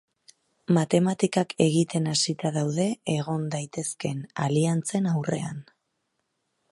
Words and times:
Matematikak 0.75 1.53
egiten 1.65 2.07
hasita 2.13 2.51
daude 2.57 2.87
egon 3.17 3.45
daitezkeen 3.57 4.23
aliantzen 4.47 5.11
aurrean. 5.15 5.63